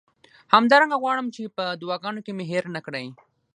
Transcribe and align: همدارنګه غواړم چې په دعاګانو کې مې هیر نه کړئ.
همدارنګه 0.53 0.97
غواړم 1.03 1.27
چې 1.35 1.53
په 1.57 1.63
دعاګانو 1.81 2.23
کې 2.25 2.31
مې 2.37 2.45
هیر 2.51 2.65
نه 2.75 2.81
کړئ. 2.85 3.07